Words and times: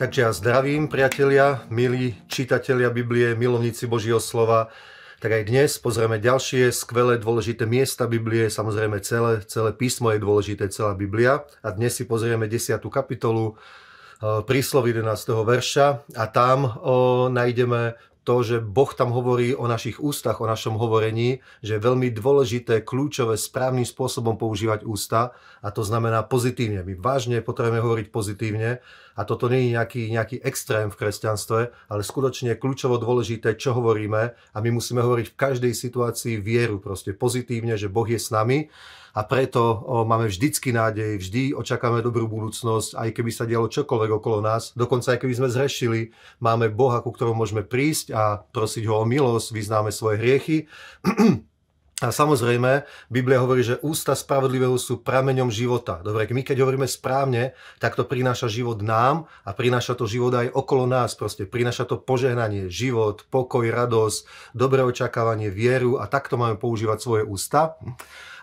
Takže 0.00 0.20
ja 0.24 0.32
zdravím, 0.32 0.88
priatelia, 0.88 1.60
milí 1.68 2.16
čitatelia 2.24 2.88
Biblie, 2.88 3.36
milovníci 3.36 3.84
Božieho 3.84 4.16
slova. 4.16 4.72
Tak 5.20 5.28
aj 5.28 5.52
dnes 5.52 5.76
pozrieme 5.76 6.16
ďalšie 6.16 6.72
skvelé, 6.72 7.20
dôležité 7.20 7.68
miesta 7.68 8.08
Biblie. 8.08 8.48
Samozrejme, 8.48 8.96
celé, 9.04 9.44
celé 9.44 9.76
písmo 9.76 10.08
je 10.08 10.24
dôležité, 10.24 10.72
celá 10.72 10.96
Biblia. 10.96 11.44
A 11.60 11.76
dnes 11.76 11.92
si 11.92 12.08
pozrieme 12.08 12.48
10. 12.48 12.80
kapitolu, 12.88 13.60
e, 14.24 14.40
príslov 14.48 14.88
11. 14.88 15.04
verša 15.44 16.08
a 16.16 16.24
tam 16.32 16.64
o, 16.64 17.28
nájdeme 17.28 17.92
to, 18.30 18.46
že 18.46 18.62
Boh 18.62 18.86
tam 18.94 19.10
hovorí 19.10 19.58
o 19.58 19.66
našich 19.66 19.98
ústach, 19.98 20.38
o 20.38 20.46
našom 20.46 20.78
hovorení, 20.78 21.42
že 21.66 21.74
je 21.74 21.82
veľmi 21.82 22.14
dôležité, 22.14 22.86
kľúčové, 22.86 23.34
správnym 23.34 23.82
spôsobom 23.82 24.38
používať 24.38 24.86
ústa 24.86 25.34
a 25.58 25.68
to 25.74 25.82
znamená 25.82 26.22
pozitívne. 26.22 26.86
My 26.86 26.94
vážne 26.94 27.42
potrebujeme 27.42 27.82
hovoriť 27.82 28.06
pozitívne 28.14 28.78
a 29.18 29.20
toto 29.26 29.50
nie 29.50 29.66
je 29.66 29.74
nejaký, 29.74 30.02
nejaký 30.14 30.36
extrém 30.46 30.94
v 30.94 30.98
kresťanstve, 31.02 31.90
ale 31.90 32.06
skutočne 32.06 32.54
je 32.54 32.60
kľúčovo 32.62 33.02
dôležité, 33.02 33.58
čo 33.58 33.74
hovoríme 33.74 34.22
a 34.30 34.56
my 34.62 34.70
musíme 34.70 35.02
hovoriť 35.02 35.34
v 35.34 35.38
každej 35.38 35.74
situácii 35.74 36.38
vieru, 36.38 36.78
proste 36.78 37.10
pozitívne, 37.10 37.74
že 37.74 37.90
Boh 37.90 38.06
je 38.06 38.22
s 38.22 38.30
nami 38.30 38.70
a 39.10 39.20
preto 39.26 39.82
máme 40.06 40.30
vždycky 40.30 40.70
nádej, 40.70 41.18
vždy 41.18 41.42
očakáme 41.58 42.00
dobrú 42.00 42.30
budúcnosť, 42.30 42.94
aj 42.94 43.10
keby 43.10 43.30
sa 43.34 43.44
dialo 43.44 43.66
čokoľvek 43.66 44.10
okolo 44.22 44.38
nás, 44.40 44.72
dokonca 44.78 45.14
aj 45.14 45.20
keby 45.26 45.34
sme 45.34 45.48
zrešili, 45.50 46.00
máme 46.38 46.70
Boha, 46.70 47.02
ku 47.02 47.10
ktorom 47.10 47.34
môžeme 47.34 47.66
prísť 47.66 48.14
a 48.14 48.38
prosiť 48.40 48.86
ho 48.86 49.02
o 49.02 49.04
milosť, 49.04 49.50
vyznáme 49.50 49.90
svoje 49.90 50.22
hriechy. 50.22 50.58
A 52.00 52.08
samozrejme, 52.08 52.88
Biblia 53.12 53.44
hovorí, 53.44 53.60
že 53.60 53.76
ústa 53.84 54.16
spravodlivého 54.16 54.80
sú 54.80 55.04
prameňom 55.04 55.52
života. 55.52 56.00
Dobre, 56.00 56.24
my 56.32 56.40
keď 56.40 56.64
hovoríme 56.64 56.88
správne, 56.88 57.52
tak 57.76 57.92
to 57.92 58.08
prináša 58.08 58.48
život 58.48 58.80
nám 58.80 59.28
a 59.44 59.52
prináša 59.52 59.92
to 59.92 60.08
život 60.08 60.32
aj 60.32 60.48
okolo 60.48 60.88
nás. 60.88 61.12
Proste 61.12 61.44
prináša 61.44 61.84
to 61.84 62.00
požehnanie, 62.00 62.72
život, 62.72 63.28
pokoj, 63.28 63.68
radosť, 63.68 64.24
dobré 64.56 64.80
očakávanie, 64.80 65.52
vieru 65.52 66.00
a 66.00 66.08
takto 66.08 66.40
máme 66.40 66.56
používať 66.56 66.98
svoje 67.04 67.22
ústa. 67.28 67.76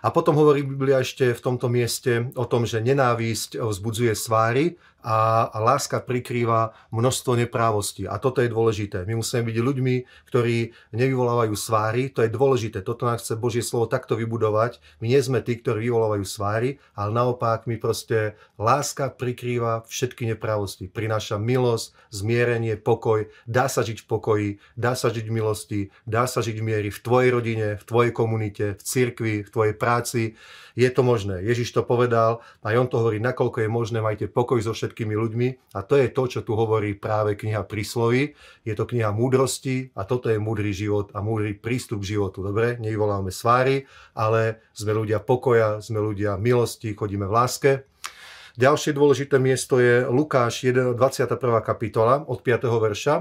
A 0.06 0.14
potom 0.14 0.38
hovorí 0.38 0.62
Biblia 0.62 1.02
ešte 1.02 1.34
v 1.34 1.42
tomto 1.42 1.66
mieste 1.66 2.30
o 2.38 2.46
tom, 2.46 2.62
že 2.62 2.78
nenávisť 2.78 3.58
vzbudzuje 3.58 4.14
sváry 4.14 4.78
a, 5.04 5.48
láska 5.56 6.02
prikrýva 6.02 6.74
množstvo 6.90 7.38
neprávostí. 7.38 8.04
A 8.10 8.18
toto 8.18 8.42
je 8.42 8.50
dôležité. 8.50 9.06
My 9.06 9.14
musíme 9.14 9.46
byť 9.46 9.56
ľuďmi, 9.62 9.94
ktorí 10.26 10.74
nevyvolávajú 10.90 11.54
sváry. 11.54 12.10
To 12.18 12.26
je 12.26 12.30
dôležité. 12.34 12.82
Toto 12.82 13.06
nám 13.06 13.22
chce 13.22 13.38
Božie 13.38 13.62
slovo 13.62 13.86
takto 13.86 14.18
vybudovať. 14.18 14.82
My 14.98 15.14
nie 15.14 15.20
sme 15.22 15.38
tí, 15.38 15.62
ktorí 15.62 15.86
vyvolávajú 15.86 16.24
sváry, 16.26 16.82
ale 16.98 17.10
naopak 17.14 17.70
my 17.70 17.78
proste 17.78 18.34
láska 18.58 19.14
prikrýva 19.14 19.86
všetky 19.86 20.26
neprávosti. 20.34 20.90
Prináša 20.90 21.38
milosť, 21.38 21.94
zmierenie, 22.10 22.74
pokoj. 22.74 23.30
Dá 23.46 23.70
sa 23.70 23.86
žiť 23.86 24.02
v 24.02 24.06
pokoji, 24.10 24.50
dá 24.74 24.98
sa 24.98 25.14
žiť 25.14 25.30
v 25.30 25.34
milosti, 25.38 25.80
dá 26.02 26.26
sa 26.26 26.42
žiť 26.42 26.58
v 26.58 26.66
miery 26.66 26.88
v 26.90 26.98
tvojej 26.98 27.30
rodine, 27.30 27.78
v 27.78 27.84
tvojej 27.86 28.10
komunite, 28.10 28.74
v 28.74 28.82
cirkvi, 28.82 29.34
v 29.46 29.52
tvojej 29.54 29.74
práci. 29.78 30.34
Je 30.74 30.90
to 30.90 31.06
možné. 31.06 31.42
Ježiš 31.46 31.74
to 31.74 31.86
povedal, 31.86 32.42
aj 32.66 32.74
on 32.74 32.90
to 32.90 32.98
hovorí, 32.98 33.22
nakoľko 33.22 33.62
je 33.62 33.70
možné, 33.70 33.98
majte 34.02 34.26
pokoj 34.26 34.58
so 34.58 34.74
všetkými 34.74 34.97
ľuďmi. 35.06 35.78
A 35.78 35.86
to 35.86 35.94
je 35.94 36.10
to, 36.10 36.24
čo 36.26 36.40
tu 36.42 36.58
hovorí 36.58 36.98
práve 36.98 37.38
kniha 37.38 37.62
Príslovy. 37.62 38.34
Je 38.66 38.74
to 38.74 38.88
kniha 38.88 39.14
múdrosti 39.14 39.94
a 39.94 40.02
toto 40.02 40.32
je 40.32 40.42
múdry 40.42 40.74
život 40.74 41.14
a 41.14 41.22
múdry 41.22 41.54
prístup 41.54 42.02
k 42.02 42.18
životu. 42.18 42.42
Dobre, 42.42 42.80
nevyvoláme 42.82 43.30
sváry, 43.30 43.86
ale 44.18 44.64
sme 44.74 44.96
ľudia 44.96 45.22
pokoja, 45.22 45.78
sme 45.78 46.02
ľudia 46.02 46.34
milosti, 46.34 46.96
chodíme 46.96 47.28
v 47.28 47.36
láske. 47.36 47.70
Ďalšie 48.58 48.90
dôležité 48.90 49.38
miesto 49.38 49.78
je 49.78 50.02
Lukáš 50.10 50.66
21. 50.66 51.38
kapitola 51.62 52.26
od 52.26 52.42
5. 52.42 52.66
verša. 52.66 53.14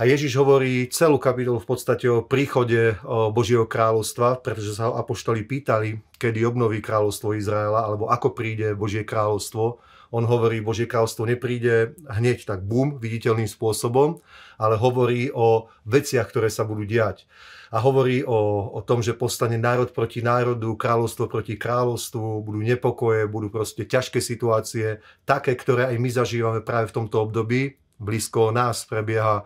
A 0.00 0.08
Ježiš 0.08 0.32
hovorí 0.40 0.88
celú 0.88 1.20
kapitolu 1.20 1.60
v 1.60 1.76
podstate 1.76 2.08
o 2.08 2.24
príchode 2.24 2.96
Božieho 3.36 3.68
kráľovstva, 3.68 4.40
pretože 4.40 4.72
sa 4.72 4.88
ho 4.88 4.96
apoštoli 4.96 5.44
pýtali, 5.44 6.00
kedy 6.16 6.40
obnoví 6.48 6.80
kráľovstvo 6.80 7.36
Izraela, 7.36 7.84
alebo 7.84 8.08
ako 8.08 8.32
príde 8.32 8.72
Božie 8.72 9.04
kráľovstvo. 9.04 9.76
On 10.08 10.24
hovorí, 10.24 10.64
Božie 10.64 10.88
kráľovstvo 10.88 11.28
nepríde 11.28 12.00
hneď 12.08 12.48
tak 12.48 12.64
bum, 12.64 12.96
viditeľným 12.96 13.44
spôsobom, 13.44 14.24
ale 14.56 14.80
hovorí 14.80 15.28
o 15.36 15.68
veciach, 15.84 16.32
ktoré 16.32 16.48
sa 16.48 16.64
budú 16.64 16.88
diať. 16.88 17.28
A 17.68 17.84
hovorí 17.84 18.24
o, 18.24 18.72
o 18.72 18.80
tom, 18.80 19.04
že 19.04 19.12
postane 19.12 19.60
národ 19.60 19.92
proti 19.92 20.24
národu, 20.24 20.80
kráľovstvo 20.80 21.28
proti 21.28 21.60
kráľovstvu, 21.60 22.40
budú 22.40 22.60
nepokoje, 22.64 23.28
budú 23.28 23.52
proste 23.52 23.84
ťažké 23.84 24.24
situácie, 24.24 25.04
také, 25.28 25.52
ktoré 25.60 25.92
aj 25.92 25.96
my 26.00 26.08
zažívame 26.08 26.60
práve 26.64 26.88
v 26.88 26.96
tomto 27.04 27.20
období. 27.20 27.79
Blízko 28.00 28.50
nás 28.50 28.88
prebieha 28.88 29.44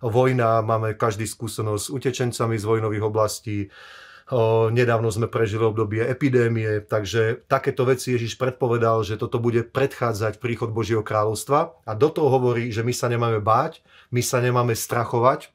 vojna, 0.00 0.62
máme 0.62 0.94
každý 0.94 1.26
skúsenosť 1.26 1.82
s 1.82 1.92
utečencami 1.92 2.56
z 2.56 2.64
vojnových 2.64 3.04
oblastí, 3.04 3.68
nedávno 4.74 5.06
sme 5.06 5.30
prežili 5.30 5.62
obdobie 5.62 6.02
epidémie, 6.02 6.82
takže 6.82 7.46
takéto 7.46 7.86
veci 7.86 8.18
Ježiš 8.18 8.34
predpovedal, 8.34 9.06
že 9.06 9.14
toto 9.14 9.38
bude 9.38 9.62
predchádzať 9.62 10.42
príchod 10.42 10.74
Božieho 10.74 11.06
kráľovstva. 11.06 11.78
A 11.86 11.92
do 11.94 12.10
toho 12.10 12.34
hovorí, 12.34 12.74
že 12.74 12.82
my 12.82 12.90
sa 12.90 13.06
nemáme 13.06 13.38
báť, 13.38 13.86
my 14.10 14.18
sa 14.26 14.42
nemáme 14.42 14.74
strachovať, 14.74 15.54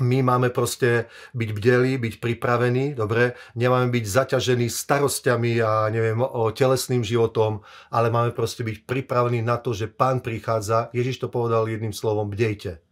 my 0.00 0.22
máme 0.22 0.48
proste 0.52 1.08
byť 1.32 1.50
bdelí, 1.52 1.96
byť 1.98 2.14
pripravení, 2.20 2.94
dobre, 2.94 3.34
nemáme 3.56 3.88
byť 3.88 4.04
zaťažení 4.04 4.68
starostiami 4.68 5.60
a 5.64 5.88
neviem, 5.88 6.20
o 6.20 6.52
telesným 6.52 7.00
životom, 7.00 7.64
ale 7.90 8.12
máme 8.12 8.36
proste 8.36 8.62
byť 8.62 8.84
pripravení 8.84 9.40
na 9.40 9.56
to, 9.56 9.72
že 9.72 9.88
pán 9.88 10.20
prichádza. 10.20 10.92
Ježiš 10.92 11.24
to 11.24 11.28
povedal 11.32 11.66
jedným 11.66 11.96
slovom, 11.96 12.28
bdejte. 12.28 12.85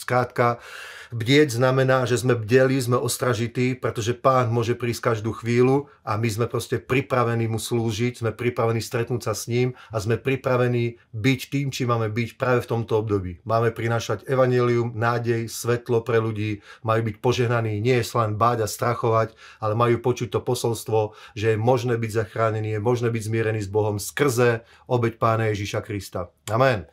Skrátka, 0.00 0.64
bdieť 1.12 1.60
znamená, 1.60 2.08
že 2.08 2.16
sme 2.16 2.32
bdeli, 2.32 2.80
sme 2.80 2.96
ostražití, 2.96 3.76
pretože 3.76 4.16
pán 4.16 4.48
môže 4.48 4.72
prísť 4.72 5.12
každú 5.12 5.36
chvíľu 5.36 5.92
a 6.06 6.16
my 6.16 6.24
sme 6.30 6.46
proste 6.48 6.80
pripravení 6.80 7.44
mu 7.50 7.60
slúžiť, 7.60 8.24
sme 8.24 8.32
pripravení 8.32 8.80
stretnúť 8.80 9.28
sa 9.28 9.36
s 9.36 9.44
ním 9.50 9.76
a 9.92 10.00
sme 10.00 10.16
pripravení 10.16 10.96
byť 11.12 11.40
tým, 11.52 11.68
či 11.68 11.84
máme 11.84 12.08
byť 12.08 12.40
práve 12.40 12.64
v 12.64 12.70
tomto 12.72 12.96
období. 12.96 13.44
Máme 13.44 13.76
prinášať 13.76 14.24
evanelium, 14.24 14.96
nádej, 14.96 15.52
svetlo 15.52 16.00
pre 16.00 16.16
ľudí, 16.16 16.64
majú 16.80 17.12
byť 17.12 17.16
požehnaní, 17.20 17.76
nie 17.84 18.00
je 18.00 18.08
len 18.16 18.40
báť 18.40 18.64
a 18.64 18.68
strachovať, 18.70 19.36
ale 19.60 19.76
majú 19.76 20.00
počuť 20.00 20.32
to 20.32 20.40
posolstvo, 20.40 21.12
že 21.36 21.54
je 21.54 21.58
možné 21.60 22.00
byť 22.00 22.10
zachránený, 22.24 22.78
je 22.78 22.80
možné 22.80 23.12
byť 23.12 23.22
zmierený 23.28 23.60
s 23.60 23.68
Bohom 23.68 24.00
skrze 24.00 24.64
obeď 24.88 25.20
pána 25.20 25.52
Ježíša 25.52 25.84
Krista. 25.84 26.32
Amen. 26.48 26.88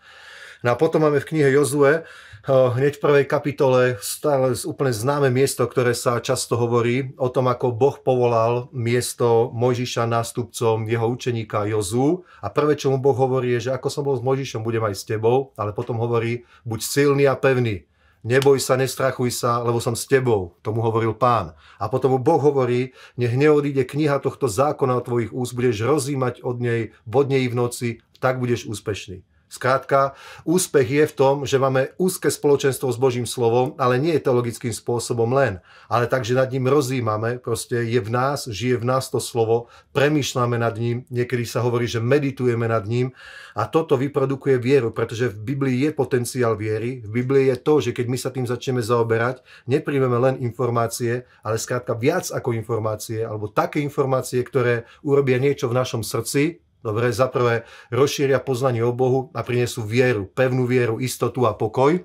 No 0.68 0.76
a 0.76 0.82
potom 0.84 1.00
máme 1.00 1.24
v 1.24 1.32
knihe 1.32 1.56
Jozue, 1.56 2.04
hneď 2.44 3.00
v 3.00 3.04
prvej 3.08 3.24
kapitole 3.24 3.96
stále 4.04 4.52
úplne 4.68 4.92
známe 4.92 5.32
miesto, 5.32 5.64
ktoré 5.64 5.96
sa 5.96 6.20
často 6.20 6.60
hovorí 6.60 7.16
o 7.16 7.32
tom, 7.32 7.48
ako 7.48 7.72
Boh 7.72 7.96
povolal 7.96 8.68
miesto 8.76 9.48
Mojžiša 9.56 10.04
nástupcom 10.12 10.84
jeho 10.84 11.08
učeníka 11.08 11.64
Jozu. 11.72 12.28
A 12.44 12.52
prvé, 12.52 12.76
čo 12.76 12.92
mu 12.92 13.00
Boh 13.00 13.16
hovorí, 13.16 13.56
je, 13.56 13.72
že 13.72 13.80
ako 13.80 13.88
som 13.88 14.04
bol 14.04 14.20
s 14.20 14.26
Mojžišom, 14.28 14.60
budem 14.60 14.84
aj 14.84 14.96
s 15.00 15.08
tebou, 15.08 15.56
ale 15.56 15.72
potom 15.72 16.04
hovorí, 16.04 16.44
buď 16.68 16.80
silný 16.84 17.32
a 17.32 17.40
pevný. 17.40 17.88
Neboj 18.28 18.60
sa, 18.60 18.76
nestrachuj 18.76 19.32
sa, 19.32 19.64
lebo 19.64 19.80
som 19.80 19.96
s 19.96 20.04
tebou. 20.04 20.60
Tomu 20.68 20.84
hovoril 20.84 21.16
pán. 21.16 21.56
A 21.80 21.88
potom 21.88 22.12
mu 22.12 22.20
Boh 22.20 22.44
hovorí, 22.44 22.92
nech 23.16 23.40
neodíde 23.40 23.88
kniha 23.88 24.20
tohto 24.20 24.52
zákona 24.52 25.00
od 25.00 25.08
tvojich 25.08 25.32
úst, 25.32 25.56
budeš 25.56 25.88
rozímať 25.88 26.44
od 26.44 26.60
nej 26.60 26.92
vodne 27.08 27.40
i 27.40 27.48
v 27.48 27.56
noci, 27.56 27.90
tak 28.20 28.44
budeš 28.44 28.68
úspešný. 28.68 29.37
Skrátka, 29.48 30.12
úspech 30.44 30.88
je 30.92 31.06
v 31.08 31.16
tom, 31.16 31.36
že 31.48 31.56
máme 31.56 31.96
úzke 31.96 32.28
spoločenstvo 32.28 32.92
s 32.92 33.00
Božím 33.00 33.24
slovom, 33.24 33.80
ale 33.80 33.96
nie 33.96 34.12
je 34.20 34.28
to 34.28 34.36
logickým 34.36 34.76
spôsobom 34.76 35.32
len, 35.32 35.64
ale 35.88 36.04
takže 36.04 36.36
nad 36.36 36.52
ním 36.52 36.68
rozímame, 36.68 37.40
proste 37.40 37.88
je 37.88 37.96
v 38.04 38.12
nás, 38.12 38.52
žije 38.52 38.84
v 38.84 38.86
nás 38.92 39.08
to 39.08 39.24
slovo, 39.24 39.72
premýšľame 39.96 40.60
nad 40.60 40.76
ním, 40.76 41.08
niekedy 41.08 41.48
sa 41.48 41.64
hovorí, 41.64 41.88
že 41.88 42.04
meditujeme 42.04 42.68
nad 42.68 42.84
ním 42.84 43.16
a 43.56 43.72
toto 43.72 43.96
vyprodukuje 43.96 44.60
vieru, 44.60 44.92
pretože 44.92 45.32
v 45.32 45.56
Biblii 45.56 45.88
je 45.88 45.92
potenciál 45.96 46.60
viery, 46.60 47.00
v 47.08 47.24
Biblii 47.24 47.48
je 47.48 47.58
to, 47.64 47.80
že 47.80 47.96
keď 47.96 48.06
my 48.12 48.18
sa 48.20 48.36
tým 48.36 48.44
začneme 48.44 48.84
zaoberať, 48.84 49.48
nepríjmeme 49.64 50.20
len 50.20 50.36
informácie, 50.44 51.24
ale 51.40 51.56
skrátka 51.56 51.96
viac 51.96 52.28
ako 52.36 52.52
informácie, 52.52 53.24
alebo 53.24 53.48
také 53.48 53.80
informácie, 53.80 54.44
ktoré 54.44 54.84
urobia 55.08 55.40
niečo 55.40 55.72
v 55.72 55.78
našom 55.80 56.04
srdci, 56.04 56.67
Dobre, 56.86 57.10
za 57.10 57.28
prvé 57.28 57.66
rozšíria 57.90 58.40
poznanie 58.40 58.86
o 58.86 58.94
Bohu 58.94 59.34
a 59.34 59.42
prinesú 59.42 59.84
vieru, 59.84 60.30
pevnú 60.30 60.70
vieru, 60.70 61.02
istotu 61.02 61.44
a 61.50 61.58
pokoj. 61.58 62.00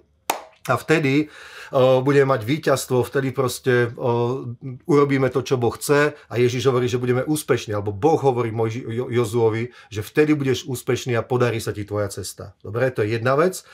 A 0.71 0.79
vtedy 0.79 1.27
uh, 1.27 1.99
budeme 2.07 2.31
mať 2.31 2.47
víťazstvo, 2.47 3.03
vtedy 3.03 3.35
proste 3.35 3.91
uh, 3.91 4.47
urobíme 4.87 5.27
to, 5.35 5.43
čo 5.43 5.59
Boh 5.59 5.75
chce 5.75 6.15
a 6.15 6.35
Ježiš 6.39 6.71
hovorí, 6.71 6.87
že 6.87 7.03
budeme 7.03 7.27
úspešní, 7.27 7.75
alebo 7.75 7.91
Boh 7.91 8.19
hovorí 8.23 8.55
môj 8.55 8.79
Jozuovi, 9.11 9.75
že 9.91 10.07
vtedy 10.07 10.39
budeš 10.39 10.63
úspešný 10.71 11.19
a 11.19 11.27
podarí 11.27 11.59
sa 11.59 11.75
ti 11.75 11.83
tvoja 11.83 12.07
cesta. 12.15 12.55
Dobre, 12.63 12.95
to 12.95 13.03
je 13.03 13.19
jedna 13.19 13.35
vec. 13.35 13.67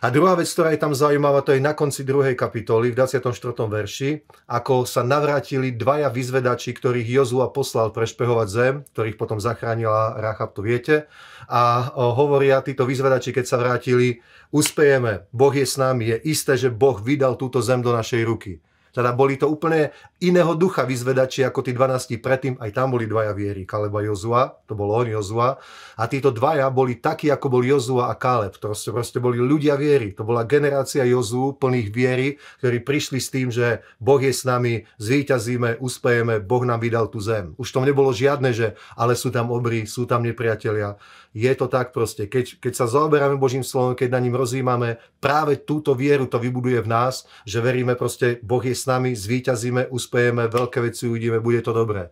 A 0.00 0.08
druhá 0.08 0.32
vec, 0.32 0.48
ktorá 0.48 0.72
je 0.72 0.80
tam 0.80 0.96
zaujímavá, 0.96 1.44
to 1.44 1.52
je 1.52 1.60
na 1.60 1.76
konci 1.76 2.08
druhej 2.08 2.32
kapitoly, 2.32 2.88
v 2.88 2.96
24. 2.96 3.36
verši, 3.68 4.24
ako 4.48 4.88
sa 4.88 5.04
navrátili 5.04 5.76
dvaja 5.76 6.08
vyzvedači, 6.08 6.72
ktorých 6.72 7.20
Jozua 7.20 7.52
poslal 7.52 7.92
prešpehovať 7.92 8.48
zem, 8.48 8.74
ktorých 8.96 9.20
potom 9.20 9.36
zachránila 9.36 10.16
Rachab, 10.16 10.56
to 10.56 10.64
viete. 10.64 11.04
A 11.52 11.92
hovoria 11.92 12.64
títo 12.64 12.88
vyzvedači, 12.88 13.36
keď 13.36 13.44
sa 13.44 13.60
vrátili, 13.60 14.24
uspejeme, 14.48 15.28
Boh 15.36 15.52
je 15.52 15.68
s 15.68 15.76
nami, 15.76 16.16
je 16.16 16.32
isté, 16.32 16.56
že 16.56 16.72
Boh 16.72 16.96
vydal 16.96 17.36
túto 17.36 17.60
zem 17.60 17.84
do 17.84 17.92
našej 17.92 18.24
ruky. 18.24 18.64
Teda 18.90 19.14
boli 19.14 19.38
to 19.38 19.46
úplne 19.46 19.94
iného 20.20 20.52
ducha 20.58 20.84
vyzvedači 20.84 21.46
ako 21.46 21.64
tí 21.64 21.72
12 21.72 22.20
predtým, 22.20 22.54
aj 22.60 22.70
tam 22.76 22.92
boli 22.92 23.08
dvaja 23.08 23.32
viery, 23.32 23.64
Kaleb 23.64 23.94
a 23.96 24.02
Jozua, 24.04 24.52
to 24.68 24.76
bol 24.76 24.92
on 24.92 25.08
Jozua, 25.08 25.56
a 25.96 26.04
títo 26.10 26.28
dvaja 26.28 26.68
boli 26.68 27.00
takí, 27.00 27.32
ako 27.32 27.46
bol 27.48 27.62
Jozua 27.64 28.12
a 28.12 28.14
Kaleb, 28.18 28.58
to 28.60 28.68
proste, 28.68 28.90
proste 28.92 29.18
boli 29.22 29.40
ľudia 29.40 29.80
viery, 29.80 30.12
to 30.12 30.26
bola 30.26 30.44
generácia 30.44 31.06
Jozu 31.08 31.56
plných 31.56 31.88
viery, 31.88 32.36
ktorí 32.60 32.84
prišli 32.84 33.18
s 33.18 33.28
tým, 33.32 33.48
že 33.48 33.80
Boh 33.96 34.20
je 34.20 34.34
s 34.34 34.44
nami, 34.44 34.84
zvíťazíme, 35.00 35.80
uspejeme, 35.80 36.44
Boh 36.44 36.62
nám 36.68 36.84
vydal 36.84 37.08
tú 37.08 37.22
zem. 37.22 37.56
Už 37.56 37.72
tom 37.72 37.88
nebolo 37.88 38.12
žiadne, 38.12 38.52
že 38.52 38.76
ale 38.98 39.16
sú 39.16 39.32
tam 39.32 39.48
obry, 39.48 39.88
sú 39.88 40.04
tam 40.04 40.20
nepriatelia. 40.26 41.00
Je 41.30 41.50
to 41.54 41.70
tak 41.70 41.94
proste. 41.94 42.26
Keď, 42.26 42.58
keď 42.58 42.72
sa 42.74 42.90
zaoberáme 42.90 43.38
Božím 43.38 43.62
slovom, 43.62 43.94
keď 43.94 44.18
na 44.18 44.20
ním 44.20 44.34
rozvímame, 44.34 44.98
práve 45.22 45.62
túto 45.62 45.94
vieru 45.94 46.26
to 46.26 46.42
vybuduje 46.42 46.82
v 46.82 46.90
nás, 46.90 47.22
že 47.46 47.62
veríme 47.62 47.94
proste, 47.94 48.42
Boh 48.42 48.62
je 48.62 48.74
s 48.80 48.88
nami, 48.88 49.12
zvíťazíme, 49.12 49.92
uspejeme, 49.92 50.48
veľké 50.48 50.80
veci 50.80 51.04
uvidíme, 51.04 51.44
bude 51.44 51.60
to 51.60 51.76
dobré. 51.76 52.08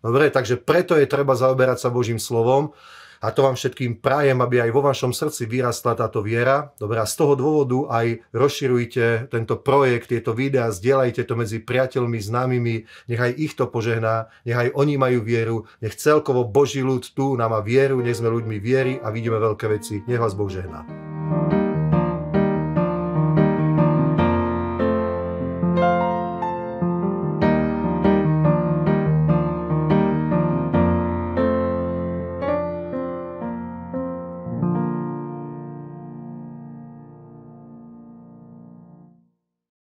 Dobre, 0.00 0.32
takže 0.32 0.56
preto 0.56 0.96
je 0.96 1.04
treba 1.04 1.36
zaoberať 1.36 1.84
sa 1.84 1.92
Božím 1.92 2.16
slovom 2.16 2.72
a 3.18 3.34
to 3.34 3.42
vám 3.42 3.58
všetkým 3.58 3.98
prajem, 3.98 4.38
aby 4.38 4.62
aj 4.62 4.70
vo 4.70 4.82
vašom 4.86 5.10
srdci 5.10 5.50
vyrastla 5.50 5.98
táto 5.98 6.22
viera. 6.22 6.70
Dobre, 6.78 7.02
a 7.02 7.06
z 7.06 7.14
toho 7.18 7.34
dôvodu 7.34 7.78
aj 7.90 8.22
rozširujte 8.30 9.26
tento 9.30 9.58
projekt, 9.58 10.14
tieto 10.14 10.30
videá, 10.34 10.70
zdieľajte 10.70 11.26
to 11.26 11.34
medzi 11.34 11.58
priateľmi, 11.58 12.18
známymi, 12.18 12.76
nech 13.10 13.20
aj 13.20 13.32
ich 13.34 13.52
to 13.58 13.66
požehná, 13.66 14.30
nech 14.46 14.54
aj 14.56 14.68
oni 14.78 14.94
majú 14.94 15.18
vieru, 15.26 15.66
nech 15.82 15.98
celkovo 15.98 16.46
Boží 16.46 16.80
ľud 16.80 17.10
tu 17.10 17.34
nám 17.34 17.50
má 17.50 17.60
vieru, 17.64 17.98
nech 17.98 18.22
sme 18.22 18.30
ľuďmi 18.30 18.56
viery 18.62 18.94
a 19.02 19.10
vidíme 19.10 19.40
veľké 19.42 19.66
veci. 19.66 20.04
Nech 20.06 20.22
vás 20.22 20.38
Boh 20.38 20.46
žehná. 20.46 20.97